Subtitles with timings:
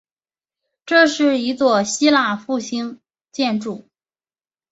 [0.83, 2.99] 这是一座希腊复兴
[3.31, 3.87] 建筑。